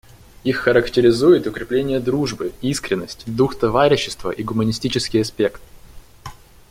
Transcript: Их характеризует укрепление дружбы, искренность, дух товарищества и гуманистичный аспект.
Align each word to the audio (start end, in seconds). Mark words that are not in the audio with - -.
Их 0.43 0.57
характеризует 0.57 1.45
укрепление 1.45 1.99
дружбы, 1.99 2.53
искренность, 2.63 3.21
дух 3.27 3.53
товарищества 3.55 4.31
и 4.31 4.41
гуманистичный 4.41 5.21
аспект. 5.21 5.61